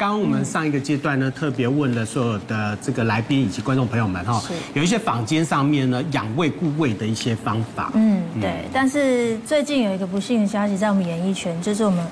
[0.00, 4.42] 刚刚我们上一个阶段呢，特别问了所有的这个来宾以及观众朋友们哈，
[4.72, 7.92] 有一些坊间上面呢养胃固胃的一些方法。
[7.94, 8.64] 嗯，对。
[8.72, 12.02] 但是最近有一个不幸的消息在我们演艺圈，就是我们。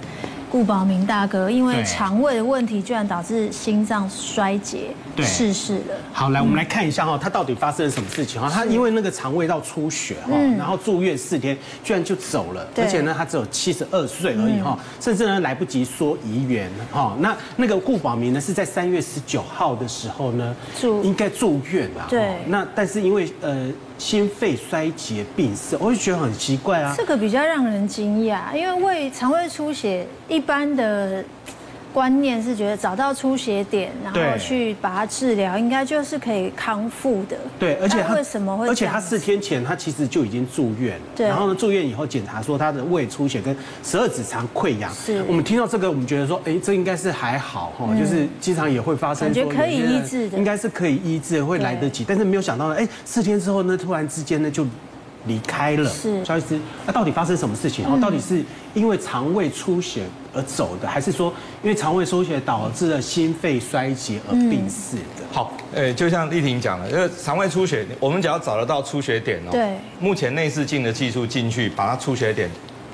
[0.51, 4.95] 顾宝明大哥因为肠胃的问题，居然导致心脏衰竭，
[5.25, 5.95] 逝世了。
[6.13, 8.51] 好，来我们来看一下哈，他到底发生了什么事情哈？
[8.51, 17.17] 他因为那个肠胃道出血哈，然后住院四天，居然就走了，而且呢，他只有七十二岁而已哈，甚至呢来不及说遗言哈。
[17.21, 22.07] 那那个顾宝明呢是在三月十九号的时候呢，住应该住院了。
[22.09, 23.71] 对，那但是因为呃。
[23.99, 26.95] 心肺衰竭病逝，我就觉得很奇怪啊。
[26.97, 31.25] 这个比较让人惊讶，因为胃肠胃出血一般的。
[31.99, 37.37] 观念是觉得找到出血点，然后去把它治疗，应该就是可以康复的。
[37.59, 38.69] 对，而且他为什么会？
[38.69, 41.05] 而且他四天前他其实就已经住院了。
[41.17, 41.27] 对。
[41.27, 44.89] 然后呢，住院以后检查说他的胃出血跟十二指肠溃疡。
[44.95, 45.25] 是。
[45.27, 49.27] 我们听到这个，我们觉得说，哎，这应该是还好哈，就是经常也会发生。
[49.27, 50.39] 感觉可以医治的。
[50.39, 52.05] 应该是可以医治，会来得及。
[52.07, 54.65] 但是没有想到呢，哎，四天之后呢，突然之间呢就。
[55.29, 57.87] 离开了，是萧医师，那到底发生什么事情？
[57.87, 58.43] 哦，到底是
[58.75, 60.03] 因为肠胃出血
[60.35, 65.25] 而走的，还是说因为肠胃出血导致了心肺衰竭而病逝的？
[65.31, 72.51] 好，诶，就像丽婷讲的，因为肠胃出血，我们只要找得到出血点哦，对，目前内视镜的技术进去把它出血点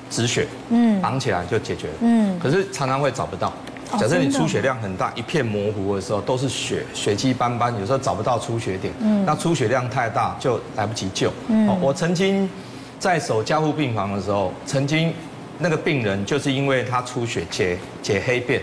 [0.09, 3.51] 止血，嗯，绑起来就解决了，嗯，可是常常会找不到。
[3.97, 8.93] 假设你出血量很大，一片模糊的时候都是血，血迹斑斑，有时候找不到出血点。
[8.99, 11.31] 嗯，那出血量太大就来不及救。
[11.47, 12.49] 嗯，我曾经
[12.99, 15.13] 在守加护病房的时候，曾经
[15.59, 18.61] 那个病人就是因为他出血解解黑便，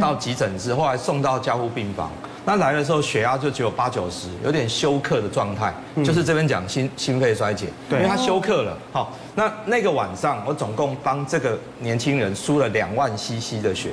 [0.00, 2.10] 到急诊室后来送到加护病房。
[2.46, 5.72] 那来的时候血压就只有八九十，有点休克的状态，
[6.04, 8.76] 就是这边讲心心肺衰竭，因为他休克了。
[8.92, 13.92] 好，那那个晚上我总共帮这个年轻人输了两万 CC 的血，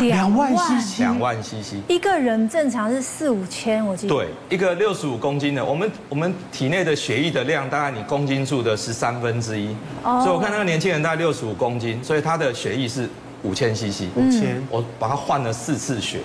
[0.00, 4.14] 两万 CC，两万 CC，一个人正常是四五千，我记得。
[4.14, 13.08] 对，一个六十五公斤的，我们我们体内的血液的量大概你公斤数的十三分之一，所以我看那个年轻人大概六十五公斤，所以他的血液是
[13.42, 16.20] 五千 CC，五千，我把他换了四次血。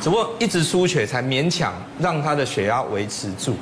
[0.00, 3.56] 只不过一直输血才勉强让他的血压维持住，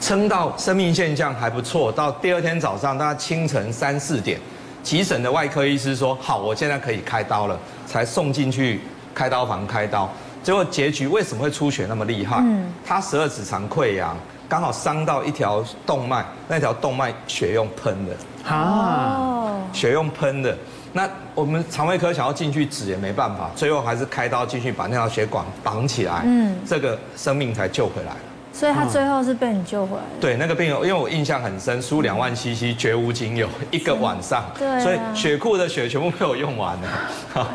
[0.00, 1.90] 撑到生命现象还不错。
[1.90, 4.38] 到第二天早上，大概清晨三四点，
[4.84, 8.80] 急诊的外科医师说：“好，我现在可以开刀了。”才送进去
[9.14, 10.08] 开刀房开刀。
[10.42, 12.36] 结果结局为什么会出血那么厉害？
[12.40, 14.16] 嗯，他十二指肠溃疡，
[14.48, 20.56] 刚好伤到一条动脉，那条动脉血用喷的啊，血用喷的。
[20.92, 28.18] 那我们肠胃科想要进去止也没办法，最后还是开刀进去把那条血管绑起来，嗯，这个生命才救回来了。
[28.54, 30.02] 所以他最后是被你救回来。
[30.20, 36.88] 对，那个病友，因为我印象很深，输两万 CC 绝无仅有，一个晚上，对，所以血库的血全部被我用完了。
[37.34, 37.48] 好，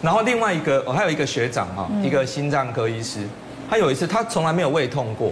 [0.00, 3.20] 然后另外一个，我还有一个学长哈，一个心脏科医师，
[3.68, 5.30] 他有一次他从来没有胃痛过，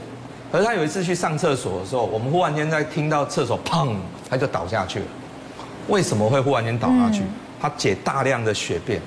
[0.53, 3.95] 可是他有一次去上厕所的时候，我们忽然间在听到厕所砰，
[4.29, 5.07] 他就倒下去了。
[5.89, 7.23] 为什么会忽然间倒下去？
[7.59, 9.01] 他解大量的血便，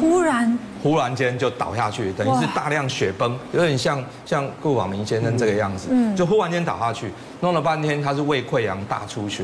[0.00, 7.10] 忽然忽然间就倒下去，等于是大量血崩，有点像像顾宝明先生这个样子，嗯，就忽然间倒下去，
[7.40, 9.42] 弄了半天他是胃溃疡大出血，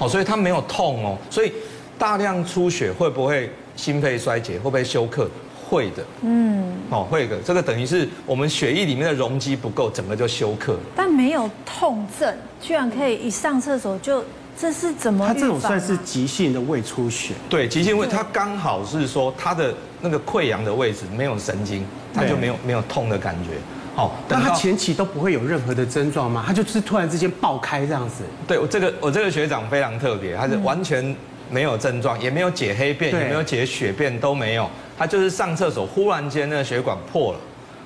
[0.00, 1.52] 好，所以他没有痛哦，所以
[1.96, 5.30] 大量出血会不会心肺衰竭，会不会休克？
[5.70, 14.24] 会的，嗯，哦，会的，这个等于是我们血液里面的容积不够，整个就休克，但没有痛症，居然可以一上厕所就。
[14.56, 15.26] 这是怎么？
[15.26, 17.34] 他这种算是急性的胃出血。
[17.50, 19.74] 对，急性胃，他刚好是说他的
[20.04, 21.82] 那个溃疡的位置没有神经，
[22.14, 23.52] 他就没有没有痛的感觉。
[23.96, 26.44] 好，但他前期都不会有任何的症状吗？
[26.46, 28.22] 他就是突然之间爆开这样子。
[28.46, 31.16] 对，我这个我这个学长非常特别，他是完全
[31.48, 37.38] 没有症状，也没有解黑便，也没有解血便都没有，他就是上厕所忽然间那个血管破了。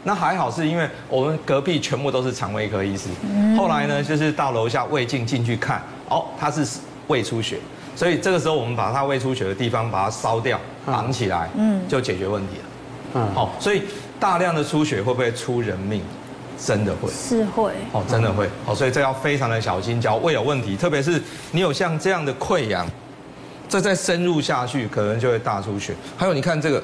[0.05, 3.11] 那还好，是因为我们隔壁全部都是肠胃科医师。
[3.57, 6.65] 后来呢，就是到楼下胃镜进去看，哦，他是
[7.09, 7.59] 胃出血，
[7.95, 12.65] 所以这个时候我们把他胃出血的地方把它烧掉，绑起来，嗯，就解决问题了。
[13.15, 13.83] 嗯，好，所以
[14.21, 16.03] 大量的出血会不会出人命？
[16.59, 17.73] 真的会，是会。
[17.93, 18.49] 哦，真的会。
[18.67, 22.85] 哦，所以这要非常的小心，只要胃有问题，特别是你有像这样的溃疡，
[23.69, 25.95] 这再深入下去，可能就会大出血。
[26.17, 26.83] 还有，你看这个，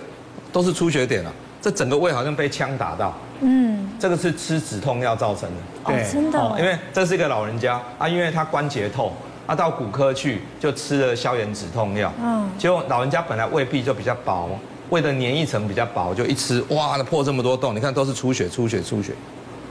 [0.53, 1.33] 都是出血点了。
[1.61, 9.11] 这整个胃好像被枪打到，嗯，这个是吃止痛药造成的，对，真的，因为这是一个老人家啊，因为他关节痛，
[9.47, 14.49] 啊，到骨科去就吃了消炎止痛药，嗯，结果老人家本来胃壁就比较薄，
[14.91, 19.13] 胃的黏液层比较薄，就一吃，哇，那破这么多洞，你看都是出血，出血，出血，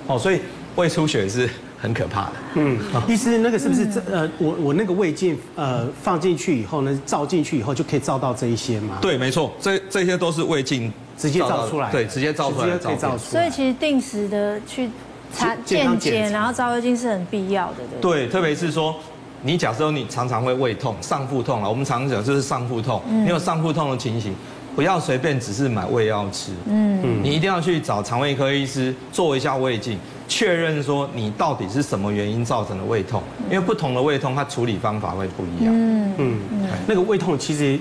[0.07, 0.41] 哦，所以
[0.75, 1.49] 胃出血是
[1.81, 8.97] 很可怕的，嗯，医师，那个是不是这呃，我我那个胃镜呃放进去以后呢，照进去以后就可以照到这一些吗？
[9.01, 10.91] 对，没错，这这些都是胃镜。
[11.15, 13.19] 直接照出来，对，直接照出来，直接可以照出来。
[13.19, 14.89] 所以其实定时的去
[15.31, 18.25] 查健检，然后照胃镜是很必要的，对。
[18.25, 18.95] 对，特别是说，
[19.43, 24.33] 你假设你常常会胃痛、上腹痛啊，我们常讲就是上腹痛，你有上腹痛的情形，
[24.75, 35.73] 不要随便只是买胃药吃，嗯，你一定要去找肠胃科医师做一下胃镜，确认说你到底是什么原因造成的胃痛，因为不同的胃痛，它处理方法会不一样。
[35.73, 36.13] 嗯。
[36.17, 36.39] 嗯，
[36.87, 37.77] 那个胃痛其实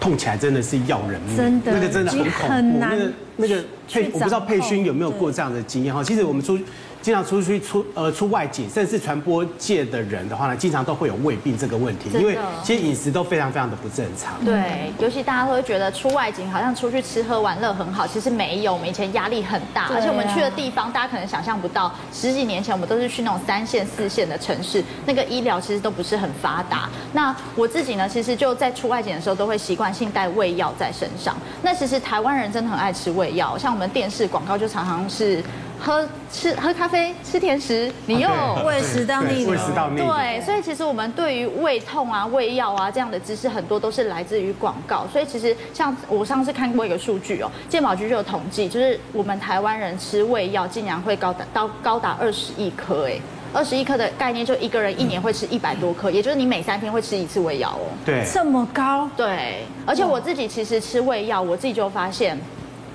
[0.00, 2.78] 痛起来真的是要人命，真的，那个真的很恐怖。
[2.78, 6.04] 那个那个佩，我不知道佩勋有没有过这样的经验哈。
[6.04, 6.58] 其实我们出。
[7.02, 14.34] 经常出去出呃出外景，甚至传播界的人的话呢，经常都会有胃病这个问题，因为其实饮食都非常非常的不正常。
[14.44, 26.86] 对，尤其大家都会觉得出外景好像出去吃喝玩乐很好，其实没有，我们以前压力很大，而且我们去的地方大家可能想象不到，十几年前我们都是去那种三线四线的城市，那个医疗其实都不是很发达。
[27.14, 31.34] 那我自己呢，其实就在出外景的时候都会习惯性带胃药在身上。
[31.62, 35.42] 那其实台湾人真的很爱吃胃药，像我们电视广告就常常是。
[35.82, 38.28] 喝吃喝咖啡吃甜食，你又
[38.66, 39.50] 胃食道逆流。
[39.52, 40.06] 胃食道逆流。
[40.06, 45.06] 对，所以其实我们对于胃痛啊、胃药啊这样的知识，很多都是来自于广告。
[45.10, 53.18] 所以其实像我上次看过一个数据哦，健保局就有统计，就是我们台湾人吃胃药竟然会高达到高达二十亿颗，哎，
[53.54, 57.88] 二十亿颗的概念就一个人一年会吃一百多颗，也就是你每三天会吃一次胃药哦。
[58.04, 59.08] 对，这么高。
[59.16, 62.38] 对，而且我自己其实吃胃药，我自己就发现。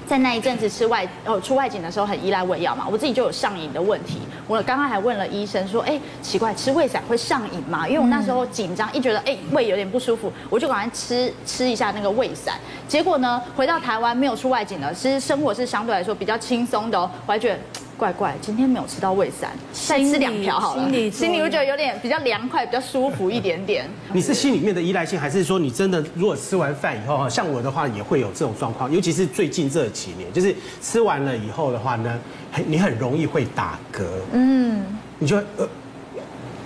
[0.07, 4.19] 在那一阵子吃外哦出外景的时候很依赖胃药嘛，我自己就有上瘾的问题。
[4.47, 7.87] 我刚刚还问了医生说，哎，奇怪，吃胃散会上瘾吗？
[7.87, 12.55] 因为我那时候紧张，一觉得哎胃有点不舒服，我就赶快吃吃一下那个胃散。
[12.87, 17.59] 结果呢，回到台湾没有出外景了，其实生活是相对来说比较轻松的哦，我还觉得。
[17.97, 20.83] 怪怪，今天没有吃到胃散，再吃两条好了。
[20.83, 23.89] 心里心里会觉得有点比较凉快，比较舒服一点点。
[24.13, 32.19] 你是心里面的依赖性，还是说你真的如果吃完饭以后哈，像我的话也会有这种状况，尤其是最近这几年，就是吃完了以后的话呢，
[32.51, 34.03] 很你很容易会打嗝。
[34.33, 34.83] 嗯，
[35.17, 35.67] 你就呃，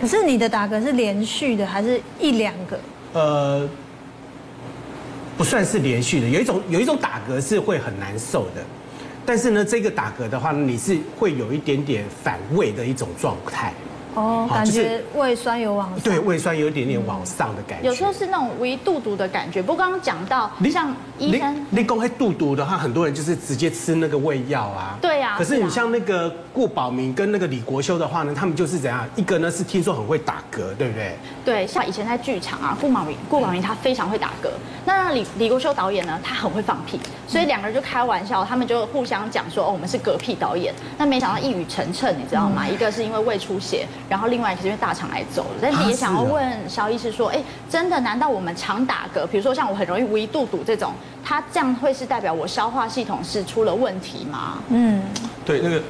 [0.01, 2.79] 可是你的打嗝是连续的，还是一两个？
[3.13, 3.69] 呃，
[5.37, 8.63] 不算是连续的，有一种有一种打嗝是会很难受的。
[9.29, 13.71] 但是呢，这个打嗝的话，你是会有一点点反胃的一种状态。
[14.15, 17.87] 哦，感觉胃酸有往上，对，胃酸有一点点往上的感觉。
[17.87, 19.61] 有时候是那种微肚肚的感觉。
[19.61, 24.97] 不过刚刚讲到，像医生，你讲黑肚肚的话，很多人就是直接吃那个胃药啊。
[25.01, 25.35] 对呀。
[25.37, 29.07] 可是你像那个顾宝明跟那个李国修的话呢，他们就是怎样？
[29.15, 31.15] 一个呢是听说很会打嗝，对不对？
[31.45, 34.49] 对，像以前在剧场啊，顾宝明，顾宝明他非常会打嗝。
[34.85, 40.73] 那李李国修导演呢，他很会放屁，所以两个人就开玩笑，他们就互相讲说，哦，我们是嗝屁导演。
[40.97, 42.67] 那没想到一语成谶，你知道吗？
[42.67, 43.87] 一个是因为胃出血。
[44.09, 47.99] 然后另外是因为大肠癌走了，但是也想要问肖医师说，哎，真的？
[47.99, 54.57] 难道我们常打嗝，比如说像我很容易胃肚肚这种，它这样会是代表我消化系统是出了问题吗？
[54.69, 55.03] 嗯，
[55.45, 55.81] 对，那个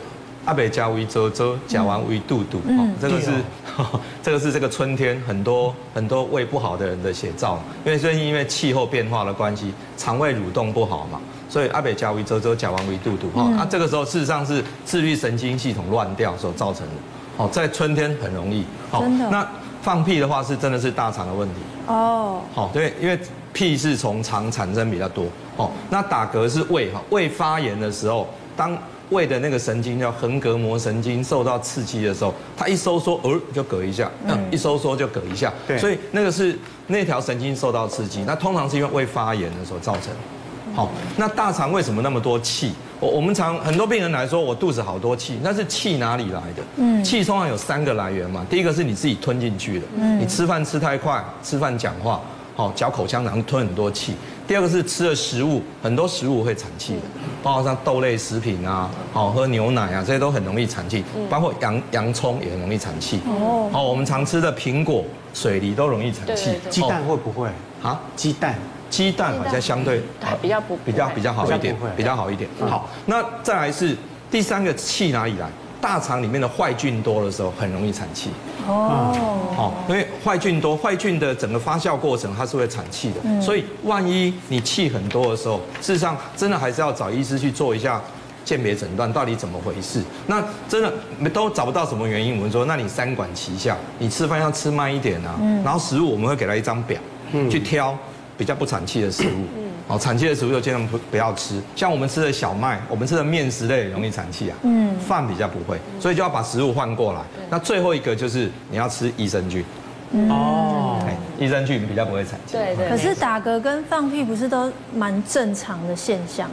[0.45, 3.31] 阿北加胃周周讲完胃肚肚，哦，这个是
[4.21, 16.93] 这个是这个春天很多很多胃不好的人的写照，因为最近因为气候变化的关系，肠胃蠕动不好嘛，所以阿北加胃周周讲完胃肚肚，哈，那这个时候事实上是自律神经系统乱掉所造成的。
[17.39, 18.65] 哦，在春天很容易。
[18.91, 19.29] 真的。
[19.29, 19.47] 那
[19.81, 21.55] 放屁的话是真的是大肠的问题。
[21.87, 22.41] 哦。
[22.53, 23.17] 好，对，因为
[23.53, 25.25] 屁是从肠产生比较多。
[25.55, 25.71] 哦。
[25.89, 28.27] 那打嗝是胃哈，胃发炎的时候，
[28.57, 28.77] 当
[29.11, 34.11] 胃的那个神经叫横膈膜神经受到刺激的时候，它一收缩，呃，就嗝一下。
[34.27, 34.37] 嗯。
[34.51, 35.53] 一收缩就嗝一下。
[35.65, 35.77] 对。
[35.77, 40.11] 所以那个是那条神经受到刺激，那通常是因为胃发炎的时候造成。
[40.75, 42.73] 好，那大肠为什么那么多气？
[42.99, 46.63] 我我们常很多病人来说，我肚子好多气，那是气哪里来的？
[46.77, 48.45] 嗯，气通常有三个来源嘛。
[48.49, 52.19] 第一个是你自己吞进去的，嗯，你吃饭吃太快，吃饭讲话，
[52.55, 54.13] 好嚼口香糖吞很多气。
[54.45, 57.01] 第二个是吃了食物，很多食物会产气的，
[57.43, 61.03] 包括像豆类食品啊，好喝牛奶啊，这些都很容易产气。
[61.29, 63.19] 包括洋洋葱也很容易产气。
[63.27, 66.55] 哦，好，我们常吃的苹果、水梨都容易产气。
[66.69, 67.47] 鸡蛋会不会
[67.83, 68.01] 啊？
[68.15, 68.57] 鸡蛋。
[68.89, 70.01] 鸡蛋好像相对
[70.41, 72.49] 比较不比较比较好一点，比较好一点。
[72.59, 73.95] 好，那再来是
[74.31, 75.47] 第三个气哪里来？
[75.81, 78.29] 大肠里面的坏菌多的时候，很容易产气。
[78.67, 79.15] 哦，
[79.55, 83.41] 好，因为坏菌多，坏菌的整个发酵过程它是会产气的。
[83.41, 88.01] 所以万一你气很多的时候，事实上真的还是要找医师去做一下
[88.43, 90.03] 鉴别诊断，到底怎么回事？
[90.27, 90.91] 那真的
[91.29, 95.39] 都找不到什么原因，我们说那你三管齐下，你吃饭要吃慢一点啊。
[95.63, 96.99] 然后食物我们会给他一张表，
[97.49, 97.97] 去挑。
[98.39, 101.61] 比较不产气的食物，嗯，哦，产气的食物就尽量不不要吃。
[101.75, 107.19] 像我们吃的小麦，我们吃的面食类容易产气啊，嗯，饭比较不会，所以就要把食物换过来。
[107.49, 109.61] 那最后一个就是你要吃益生菌，
[110.29, 110.97] 哦，
[111.37, 112.53] 益生菌比较不会产气。
[112.53, 112.87] 对对。
[112.87, 116.49] 可是打嗝跟放屁不是都蛮正常的现象？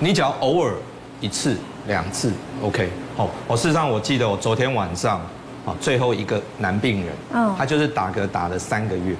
[0.00, 0.74] 你只要偶尔
[1.20, 1.56] 一次
[1.86, 2.90] 两次，OK。
[3.16, 5.20] 哦，我事实上我记得我昨天晚上，
[5.64, 9.14] 啊，最后一个男病人，嗯，他就是打嗝打了三个月，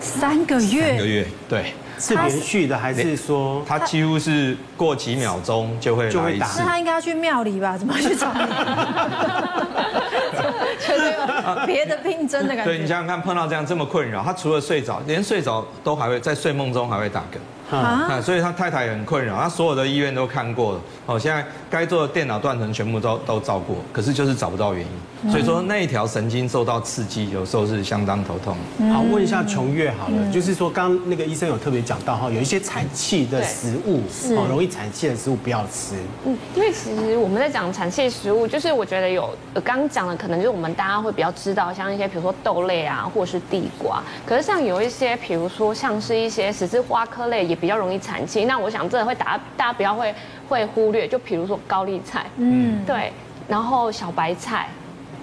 [0.00, 1.74] 三个月，三个月，对。
[2.02, 6.60] 是连续的还是说他几乎是过几秒钟就会来一次？
[6.60, 7.76] 那他应该要去庙里吧？
[7.76, 8.40] 怎么去找你？
[11.66, 12.66] 别的病症的感觉。
[12.72, 17.76] 对，你想想看，碰到这样这么困扰，他除了睡着，连睡着都还会在睡梦中还会打嗝。
[17.76, 24.88] 啊，所以他太太也很困扰，他所有的医院都看过了，哦，现在该做的电脑断层全部都都照过，可是就是找不到原因，
[25.30, 28.56] 所以说那一条神经受到刺激，有时候是相当头痛。
[28.92, 34.00] 好，问一下琼月好了，就是说刚刚那个医生有特别讲到哈，有一些产气的食物，
[34.34, 35.94] 哦，容易产气的食物不要吃。
[36.26, 39.30] 嗯，因为其实我们在讲产气食物，就是我觉得有
[39.62, 47.60] 刚刚讲的，可能就是我们大家会比较知道，像一些比如说豆类啊，或者是地瓜，可是像有一些，比如说像是一些十字花科类也。
[47.60, 50.14] 比较容易产气，那我想这会大家大家不要会
[50.48, 53.12] 会忽略，就比如说高丽菜，嗯，对，
[53.46, 54.66] 然后小白菜。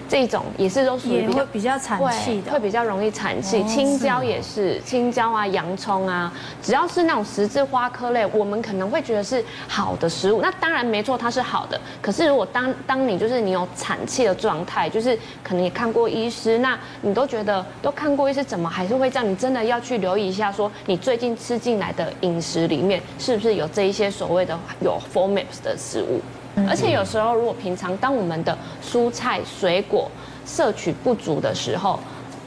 [0.08, 3.62] 这种也是都属于比较比较产气的，会比较容易产气。
[3.64, 10.40] 青椒也是，青椒啊、洋葱啊，只要是那种十字花科类，我们可能会觉得是好的食物。
[10.40, 11.78] 那当然没错，它是好的。
[12.00, 19.30] 可是如果当当你就是你有产气的状态，就是可能也看过医师，那你都觉得都看过医师，怎么还是会这样？
[19.30, 26.20] 你真的要去留意一下，说你最近吃进来的饮食里面是不是有这一些所谓的有 f o r m a p s 的食物。
[26.66, 30.10] 而且有时候，如果平常当我们的蔬菜水果
[30.46, 32.00] 摄取不足的时候，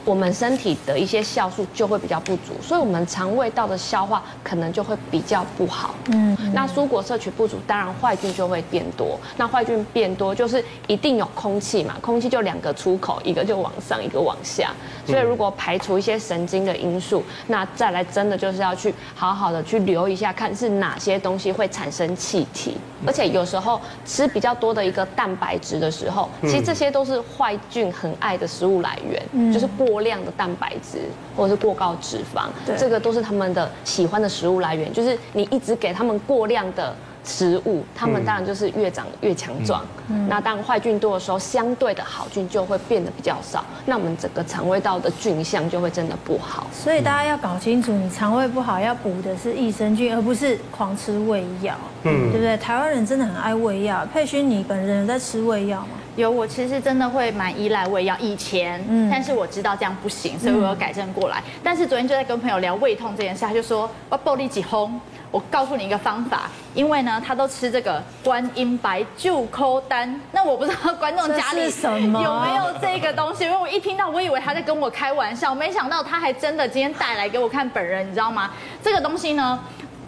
[0.04, 5.94] 我们身体的一些酵素就会比较不足，所以我们肠胃道的消化可能就会比较不好。
[6.06, 9.18] 嗯，那蔬果摄取不足，当然坏菌就会变多。
[9.36, 14.72] 那坏菌变多，就是一定有空气嘛，空气就两个出口，一个就往上，一个往下。
[15.06, 22.76] 所以如果排除一些神经的因素，那再来真的就是要去好好的去留一下，看是哪些东西会产生气体。
[23.06, 29.91] 而且有时候吃比较多的一个蛋白质的时候，其实这些都是坏菌很爱的食物来源，就是过。
[29.92, 31.00] 过量的蛋白质
[31.36, 34.90] 或者是过高脂肪，对这个都是他们的喜欢的食物来源。
[34.90, 39.84] 就是你一直给他们过量的食物，他们当然就是越长越强壮。
[40.08, 43.62] 嗯、那当坏菌多的时候，相对的好菌就会变得比较少。
[43.84, 46.66] 那我们整个肠胃道的菌相就会真的不好。
[46.72, 51.74] 所以大家要搞清楚，你肠胃不好要补的是益生菌，而不是狂吃胃药。
[52.04, 52.56] 嗯，对不对？
[52.56, 54.06] 台湾人真的很爱胃药。
[54.12, 55.98] 佩勋，你本人有在吃胃药吗？
[56.16, 61.38] 有，我其实真的会蛮依赖胃药，以前，嗯，但是我知道这样不行，所以我有改正过来。
[61.38, 65.00] 嗯、但是昨天就在跟朋友聊胃痛这件事，他就说我暴力几轰，
[65.30, 78.50] 我告诉你一个方法，因为呢，他都吃这个观音白救抠丹，那我不知道观众家里有没有这个东西，因为我一听到，我以为他在跟我开玩笑，没想到他还真的今天带来给我看本人，你知道吗？
[78.82, 79.58] 这个东西呢。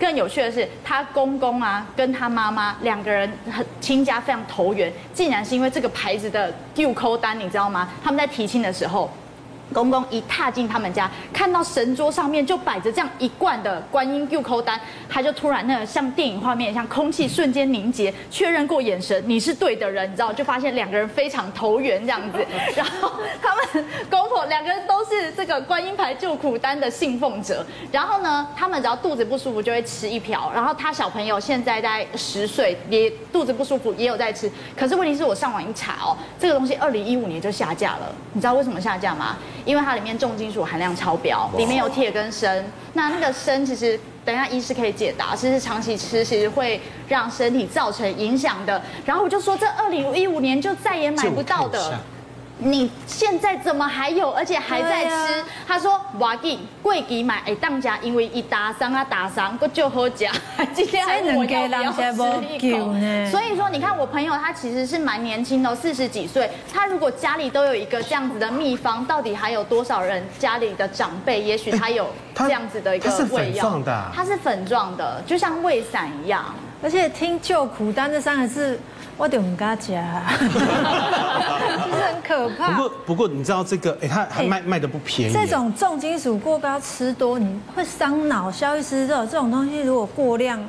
[0.05, 7.89] 更有趣的是，她公公啊，跟她妈妈两个人很亲家，非常投缘，竟然是因为这个牌子的 Q 扣单，你知道吗？
[8.05, 9.11] 他们在提亲的时候。
[9.75, 22.39] 公公一踏进他们家，看到神桌上面就摆着这样一罐的观音救抠丹，他就突然那个像电影画面，像空气瞬间凝结，确认过眼神，你是对的人，你知道，就发现两个人非常投缘这样子。
[22.77, 23.11] 然后
[23.43, 27.67] 他们公婆两个人都是这个观音牌救苦丹的信奉者。
[27.91, 30.53] 然后呢，他们只要肚子不舒服就会吃一瓢。
[30.55, 34.49] 然后他小朋友现在在十岁，也肚子不舒服也有在吃。
[34.77, 38.15] 可是问题是我上网一查哦，这个东西二零一五年就下架了。
[38.33, 39.37] 你知道为什么下架吗？
[39.65, 42.65] 因为它里面重金属含量超标，里面有铁跟砷。
[42.93, 48.81] 那那个砷其实，等一下医师可以解答，其实长期吃其实会让身体造成影响的。
[49.05, 51.99] 然后我就说，这二零一五年就再也买不到的。
[52.59, 55.11] 你现在怎么还有，而且还在吃？
[55.11, 60.31] 啊、他说：“瓦吉贵给买，哎，当家因为一打伤啊打伤，不就喝假。
[60.73, 62.95] 今天还我要不要吃一口？
[63.29, 66.49] 所以说，你看我朋友他其实是蛮年轻的，四十几岁。
[66.73, 73.25] 他如果家里都有一个这样子的秘方，到底还有多少人家里的长辈，也许他有这样子的一个胃药？
[73.25, 76.55] 它是粉状的，它是粉状的，就像胃散一样。
[76.85, 78.79] 而且听救苦丹这三个字。
[79.17, 79.93] 我就唔敢吃，
[80.51, 82.73] 其实很可怕。
[82.73, 85.33] 不过不过，你知道这个，哎，它还卖卖的不便宜。
[85.33, 88.51] 这种重金属过高吃多，你会伤脑。
[88.51, 90.61] 消医师，这种这种东西如果过量，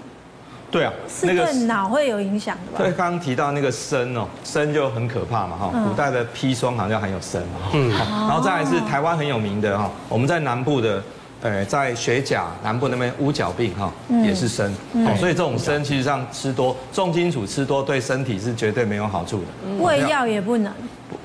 [0.70, 2.78] 对啊，是对脑会有影响的吧？
[2.78, 5.72] 对，刚刚提到那个砷哦，砷就很可怕嘛哈。
[5.84, 7.72] 古代的砒霜好像含有砷嘛。
[7.74, 7.90] 嗯。
[7.90, 11.02] 然后再来是台湾很有名的哈，我们在南部的。
[11.46, 14.68] 呃，在雪甲南部那边乌脚病哈，也是砷，
[15.16, 19.76] 所以这种砷其实上吃多，重金属吃多对身体是绝对没有好处的。
[19.80, 20.74] 胃药也不能。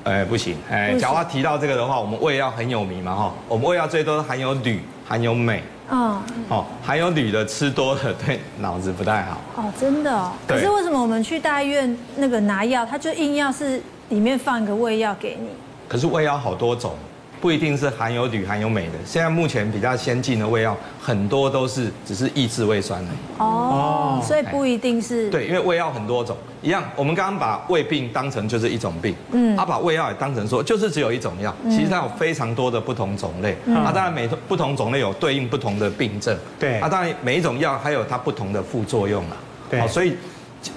[0.03, 9.41] 呃，不行，哎，假如提到这个的话，我们胃药很有名嘛哈，我们胃药最多含有铝，含有镁，嗯，哦，含有铝的吃多了对脑子不太好。
[9.55, 10.31] 哦，真的哦。
[10.47, 15.47] 可是为什么我们去大医院那个拿药，他就硬要是里面放一个胃药给你？
[15.87, 16.93] 可是胃药好多种。
[17.41, 18.93] 不一定是含有铝、含有镁的。
[19.03, 23.11] 现在目前比较先进的胃药，很多都是只是抑制胃酸的。
[23.39, 25.27] 哦，所以不一定是。
[25.31, 26.83] 对，因为胃药很多种，一样。
[26.95, 33.53] 我们刚刚把胃病当成就是一种病，嗯，他把胃药也当成说就是只有一种药，其实它有非常多的不同种类。
[33.73, 36.37] 啊，当然每不同种类有对应不同的病症。
[36.59, 36.79] 对。
[36.79, 39.35] 啊，当然每一种药还有它不同的副作用嘛。
[39.67, 39.87] 对。
[39.87, 40.15] 所以，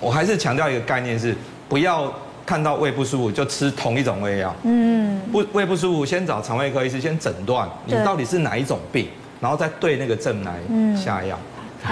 [0.00, 1.37] 我还是强调一个概念是
[1.68, 2.11] 不要。
[2.46, 9.08] 看到胃不舒服就吃同一种胃药，嗯，不胃不舒服先找肠胃科医师先诊断你到底是哪一种病，
[9.40, 10.54] 然后再对那个症来
[10.96, 11.38] 下药。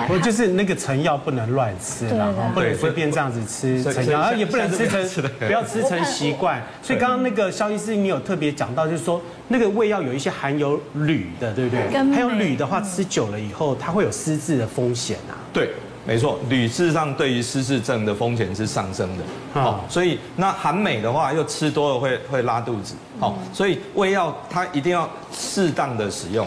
[0.08, 6.62] 不就是那个成药不能乱吃啦，不能随便这样子吃成药，也不能吃成不要吃成习惯。
[6.82, 12.14] 所以刚刚那个肖医师你有特别讲到，就是说那个胃药有一些含有铝的，对不对？
[12.14, 15.36] 还有铝的话，吃久了以后它会有失智的风险啊。
[15.52, 15.72] 对。
[16.04, 26.44] 没错，铝事实上对于失智症的风险是上升的，哦，所以那含镁的话又吃多了会会拉肚子，哦，所以胃药它一定要适当的使用，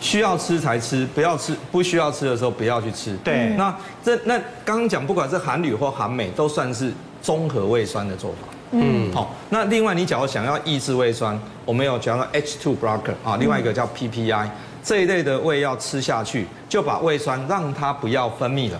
[0.00, 3.16] 需要吃才吃，不要吃不需要吃的时候不要去吃。
[3.24, 14.48] 对，那这那刚刚讲不管是含铝或含镁都算是综合胃酸的做法，嗯，好，那另外你假如想要抑制胃酸，我们有讲到 H2 blocker 啊，另外一个叫 PPI。
[14.82, 18.78] 这一类的胃药吃下去，就把胃酸让它不要分泌了，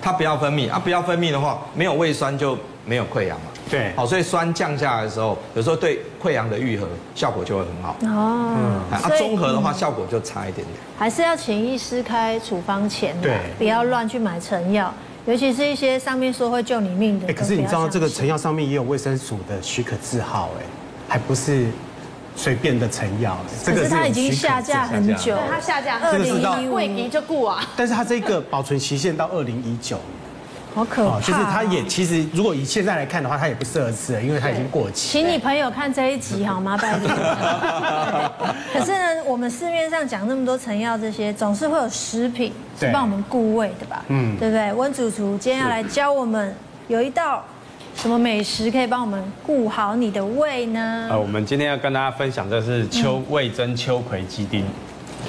[0.00, 3.46] 它不要分泌啊，不要分泌的话，没有胃酸就没有溃疡嘛。
[3.68, 6.86] 对，好，所以酸降下来的时候，有时候对溃疡的愈合
[7.16, 7.96] 效果就会很好。
[8.02, 10.68] 哦，嗯，啊，综合的话效果就差一点点。
[10.96, 17.26] 还是要请医师开处方前，对，不要乱去买成药，尤其是一些上面说会救你命的。
[17.26, 20.62] 哎，可是你知道这个成药上面也有卫生署的许可字号，哎，
[21.08, 21.66] 还不是。
[22.36, 27.64] 随便的成药，可是它已经下架很久，它下架二零一五年就过啊。
[27.74, 29.98] 但是它这个保存期限到二零一九，
[30.74, 31.18] 好可怕。
[31.18, 35.18] 就是它也其实如果以现在来看的话，它也不适合吃了，因为它已经过期。
[35.18, 36.76] 请你朋友看这一集好吗？
[36.80, 37.08] 拜托。
[38.72, 44.04] 可是呢，我们市面上讲那么多成药，这些总是会有食品是帮我们固胃的吧？
[44.08, 44.72] 嗯，对不对？
[44.74, 46.54] 温主厨今天要来教我们
[46.88, 47.42] 有一道。
[47.96, 51.08] 什么美食可以帮我们顾好你的胃呢？
[51.10, 54.62] 呃，我们今天要跟大家分享的是秋味噌秋葵鸡丁。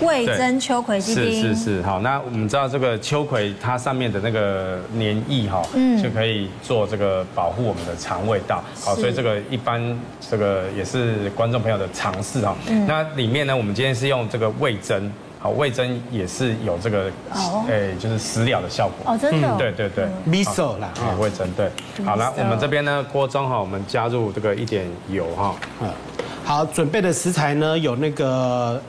[0.02, 8.62] 味噌秋葵鸡丁是是是，好，那我们知道这个秋葵它上面的那个黏液哈，嗯，就可以做这个保护我们的肠胃道。
[8.84, 9.82] 好，所以这个一般
[10.30, 12.54] 这个也是观众朋友的尝试哈。
[12.86, 15.10] 那里面呢，我们今天是用这个味噌。
[15.48, 17.10] 好，味噌也是有这个，
[17.70, 19.14] 哎，就是食疗的效果。
[19.14, 19.56] 哦，真的。
[19.58, 21.72] 对对对，miso 啦，啊，味噌对。
[22.04, 25.56] 好了，我们这边呢，锅中哈，我们加入这个一点油哈。
[25.82, 25.88] 嗯。
[26.44, 28.82] 好，准备的食材呢有那个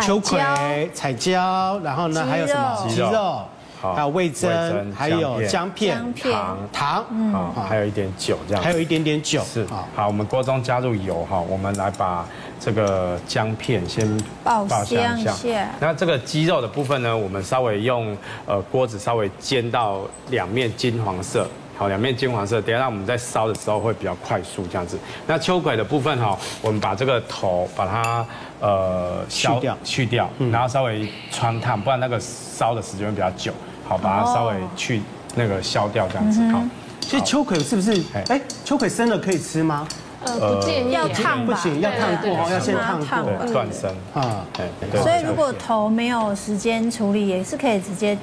[0.00, 2.88] 秋葵、彩椒，然后呢还有什么？
[2.88, 3.42] 鸡肉。
[3.80, 8.62] 好，还有味增，还有姜片、糖、糖，嗯，还有一点酒这样。
[8.62, 9.42] 还有一点点酒。
[9.42, 9.66] 是。
[9.96, 12.26] 好，我们锅中加入油哈，我们来把。
[12.62, 14.06] 这个姜片先
[14.44, 18.14] 爆香一下，那这个鸡肉的部分呢，我们稍微用
[18.44, 24.98] 呃锅子稍微煎到两面金黄色，好，两面金黄色，等下我们在烧的时候会比较快速这样子。
[25.26, 28.26] 那秋葵的部分哈，我们把这个头把它
[28.60, 33.54] 呃削掉去掉，然后稍微穿烫，不然那个烧的时间会比较久，
[33.90, 35.02] 好，把它稍微去
[35.34, 36.40] 那个消掉这样子。
[36.52, 36.62] 好，
[37.00, 38.00] 其实秋葵是不是？
[38.28, 39.84] 哎，秋葵生了可以吃吗？
[40.24, 40.92] 呃，不建议。
[40.92, 43.90] 要烫不行，要烫过，要先烫过，断生。
[44.14, 44.46] 啊。
[44.52, 48.16] 对，所以如果头没有时间处理，也是可以直接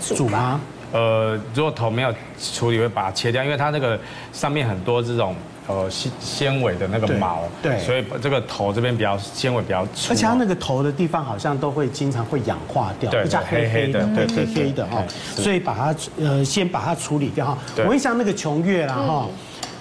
[0.00, 0.60] 煮吗？
[0.90, 3.96] 呃，如果头没有处理，会把它切掉，因为它那个
[4.32, 15.04] 上面很多这种呃纤纤维的那个毛，对，所以这个头这边比较纤维比较粗，而且它那个头的地方好像都会经常会氧化掉，比较黑黑的，对，黑黑的哈。
[15.36, 17.58] 所以把它呃先把它处理掉哈。
[17.78, 19.28] 我问一下那个琼月啦哈，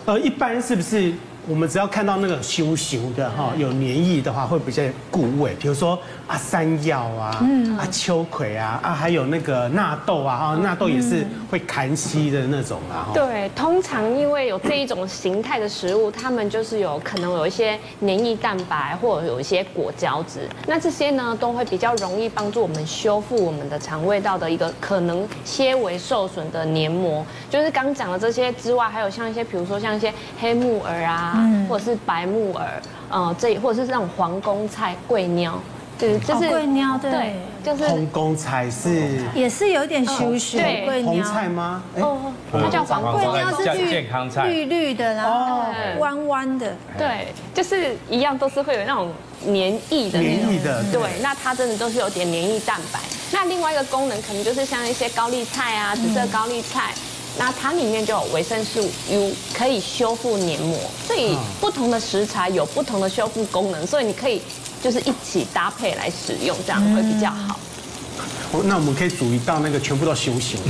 [0.06, 1.14] 呃，一般是不是？
[1.48, 5.56] 我们只要看到那个熊熊的哈，有黏液的话，会比较顾味。
[5.60, 13.10] 比如说啊，山药啊，嗯，啊，秋葵啊，啊，还有那个纳豆啊，啊，纳豆也是会痰稀的那种啊。
[13.12, 20.48] 对，通常因为有这一种形态的食物，它们就是有可能有一些黏液蛋白，或者有一些果胶质。
[20.68, 27.26] 那这些呢，都会比较容易帮助我们修复我们的肠胃道的一个可能纤维受损的黏膜。
[27.50, 31.31] 就是刚讲的这些之外，还有像一些，比如说像一些黑木耳啊。
[31.68, 35.60] 或者是白木耳，呃，这或者是这种皇宫菜、贵鸟，
[35.98, 41.84] 对，就是贵鸟，对，就是红公菜是也是有点羞羞，对，红菜吗？
[41.96, 45.64] 哦，它叫黄贵鸟是绿健康菜，绿绿的，然后
[46.00, 49.12] 弯弯的，对，就是一样都是会有那种
[49.46, 50.20] 黏液的。
[50.20, 53.00] 黏液的，对，那它真的都是有点黏液蛋白。
[53.34, 56.94] 那另外一个功能可能就是像一些高丽菜啊，紫色高丽菜。
[57.38, 64.42] 那它里面就有维生素 U，可以修复黏膜，所以不同的食材有不同的修复功能，所以你可以
[64.84, 67.60] 就是一起搭配来使用，这样会比较好。
[68.66, 70.60] 那我们可以煮一道那个全部都修行。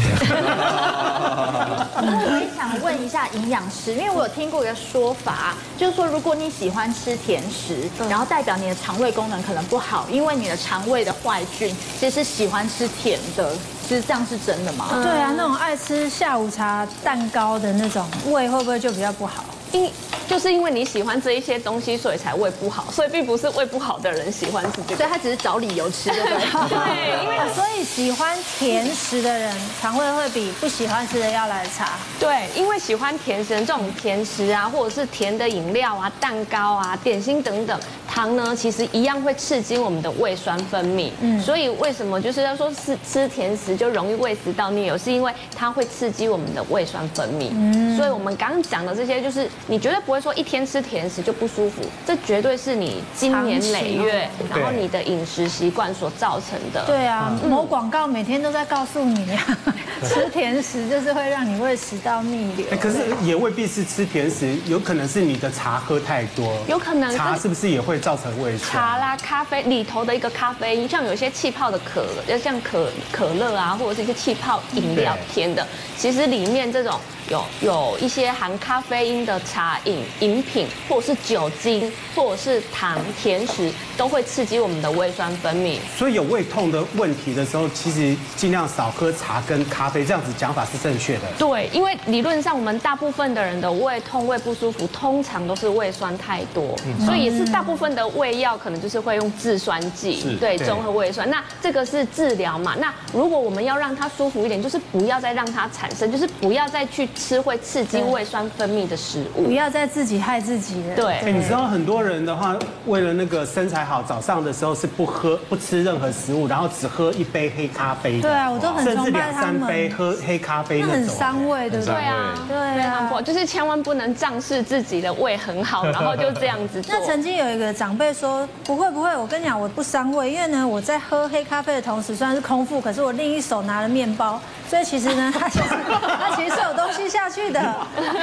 [2.04, 13.52] 我也想问一下营养师，因为我有听过一个说法，就是说如果你喜欢吃甜食，然后代表你的肠胃功能可能不好，因为你的肠胃的坏菌其实是喜欢吃甜的。
[13.92, 14.88] 其实这样是真的吗？
[15.04, 19.44] 对啊，那种爱吃下午茶蛋糕的那种胃会不会就比较不好？
[19.74, 19.92] 因
[20.30, 26.40] 就是因为你喜欢这一些东西，所以才胃不好，所以并不是胃不好的人喜欢吃这个，所以他只是找理由吃，对不对？
[26.72, 31.90] 对，因为所以喜欢甜食的人，肠胃会比不喜欢吃的要来差。
[32.18, 37.78] 对，因为喜欢甜食这种甜食啊，或者是甜的饮料啊、蛋糕啊、点心等等，
[38.12, 41.12] 糖呢其实一样会刺激我们的胃酸分泌。
[41.22, 47.50] 嗯，所以为什么就是要说是吃甜食就容易胃食道逆流，是因为它会刺激我们的胃酸分泌。
[47.52, 50.22] 嗯，所以我们刚刚讲的这些，就是你绝对不会。
[50.22, 56.86] 说一天吃甜食就不舒服，这绝对是你经年累月，然后你的饮食习惯所造成的。
[56.86, 59.58] 对啊，某广告每天都在告诉你呀，
[60.08, 62.68] 吃甜食就是会让你胃食道逆流。
[62.80, 68.72] 可是也未必是吃甜食，有可能是你的茶喝太多，有可能茶是不是也会造成胃酸？
[68.72, 75.66] 茶啦，咖啡里头的一个咖啡因，像有些气泡的可，要像可可乐啊，或者是一些气泡饮料甜的，
[75.98, 77.00] 其实里面这种。
[77.30, 85.78] 有有一些含咖啡因的茶饮饮品，或者是酒精，或者是糖甜食，都会刺激我们的胃酸分泌。
[85.96, 91.22] 所以有胃痛的问题的时候，其实尽量少喝茶跟咖啡，这样子讲法是正确的。
[91.38, 101.30] 对，因为理论上我们大部分的人的胃痛、胃不舒服，通常都是胃酸太多，所以也是大部分的胃药可能就是会用制酸剂，对，中和胃酸。
[101.30, 102.76] 那这个是治疗嘛？
[102.80, 107.08] 那如果我们要让它舒服一点，就是不要再让它产生，就是不要再去。
[107.14, 110.96] 吃会刺激胃酸分泌的食物，不要再自己害自己了。
[110.96, 118.20] 对，哎，你知道很多人的话，为了那个身材好，早上的时候是不喝、不吃任何食物，然后只喝一杯黑咖啡。
[118.22, 119.04] 对啊，我都很崇拜他们。
[119.04, 121.94] 甚至两三杯喝黑咖啡，那很伤胃，对不对？
[121.94, 126.82] 对啊，对啊，就是千万不能仗势自己的胃很好， 然后就这样子。
[126.88, 134.40] 那曾经有一个长辈说，不会不会，我跟你讲，我不伤胃，因为呢，我在喝黑咖啡的同时，虽然是空腹，可是我另一手拿了面包，
[134.70, 137.10] 所以其实呢，他其实他其实是有东西。
[137.10, 137.76] 下去的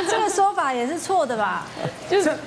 [0.09, 1.65] 这个说法也是错的吧？
[2.09, 2.39] 就是，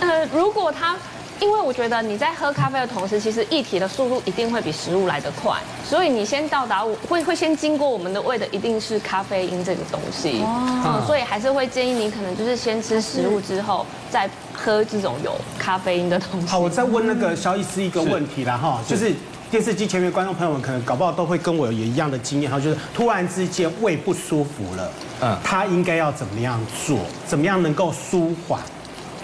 [0.00, 0.94] 呃，如果他，
[1.40, 16.46] 因为我觉得你在喝咖啡的同时，其实液体的速度一定会比食物来得快，所以你先到达我会会先经过我们的胃的一定是咖啡因这个东西，哦，所以还是会建议你可能就是先吃食物之后再喝这种有咖啡因的东西。
[16.46, 19.12] 好，我再问那个萧医师一个问题了哈，就是。
[19.50, 26.98] 电视机前面观众朋友们可能搞不好都会跟我有一样的经验哈，就是突然之间胃不舒服了，嗯，他应该要怎么样做？
[27.24, 28.60] 怎么样能够舒缓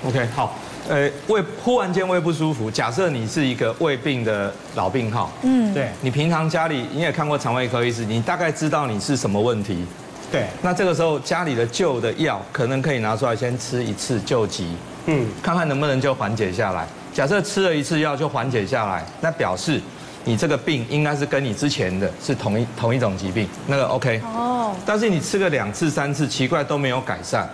[0.07, 0.55] ？OK，好，
[0.91, 9.87] 呃，胃忽然间胃不舒服，假设你是一个胃病的老病号，嗯，对，你平常家里你也看过肠胃科医师，你大概知道你是什么问题，
[10.33, 14.75] 对，那这个时候家里的旧的药可能可以拿出来先吃一次救急，
[15.07, 16.85] 嗯，看看能不能就缓解下来。
[17.15, 19.81] 假设吃了一次药就缓解下来，那表示。
[20.23, 24.21] 你这个病应该是跟你之前的是同一同一种疾病，那个 OK。
[24.23, 24.77] 哦。
[24.85, 27.49] 但是你吃个两次三次，奇怪都没有改善，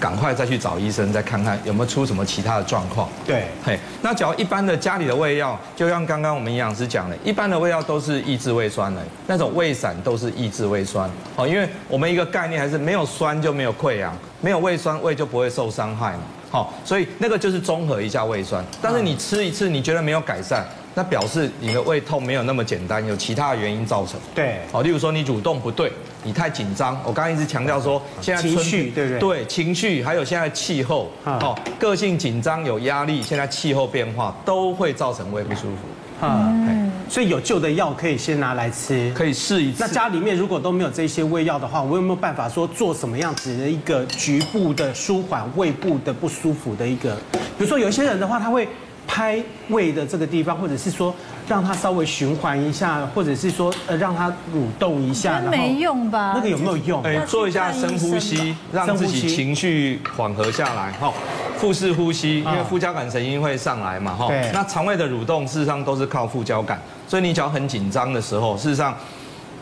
[0.00, 3.08] 赶快再去找医生，再看看有没有出什么其他的状况。
[3.26, 3.44] 对。
[3.64, 11.08] 嘿，那只要一般的家里的胃药，就像刚刚我们营养师讲的，一般的胃药都是抑制胃酸的，那种胃散都是抑制胃酸。
[11.36, 16.22] 哦，因为我们一个概念还是没有酸就没有溃疡，没有胃酸胃就不会受伤害嘛。
[16.50, 18.64] 好，所以那个就是中和一下胃酸。
[18.80, 20.64] 但是你吃一次你觉得没有改善。
[20.96, 24.18] 那表示你的胃痛没有那么简单，有其他的原因造成。
[24.32, 26.96] 对，好，例如说你蠕动不对，你太紧张。
[27.04, 29.18] 我刚刚一直强调说，现在情绪对不对？
[29.18, 35.78] 对，情绪还有现在气候，哦，个性紧张有压力，现在气候变化都会造成胃不舒服。
[36.22, 39.78] 嗯，所以有旧的药可以先拿来吃，可以试一次。
[39.80, 47.16] 那家里面如果都没有这些胃药的话，我有没有办法说做什么样子的一个局部的舒缓胃部的不舒服的一个？
[47.58, 48.68] 比如说有一些人的话，他会。
[49.06, 51.14] 拍胃的这个地方，或者是说
[51.48, 56.32] 让它稍微循环一下，或者是说呃让它蠕动一下，没用吧？
[56.34, 57.02] 那个有没有用？
[57.02, 60.92] 哎，做一下深呼吸，让自己情绪缓和下来。
[60.92, 61.12] 哈，
[61.56, 64.28] 腹式呼吸，因为副交感神经会上来嘛，哈。
[64.52, 68.94] 那肠胃的蠕动事实上都是靠副交感，所以你脚很紧张的时候，事实上。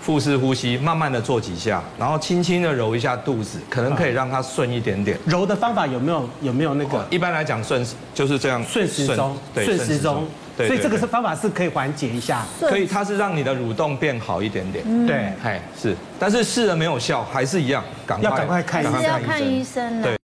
[0.02, 5.16] 腹式呼吸，慢慢的做几下，然后轻轻的揉一下肚子，可能可以让它顺一点点。
[5.26, 7.06] 揉的方法有没有有没有那个？
[7.08, 10.26] 一般来讲顺就是这样，顺时钟，对，顺时钟。
[10.54, 15.06] 对，所以这个是方法是可以缓解一下，可以，它是让你的蠕动变好一点点。
[15.06, 20.02] 对，哎，是，但是试了没有效，还是一样，赶快要赶快看，还是要看医生。
[20.02, 20.21] 对。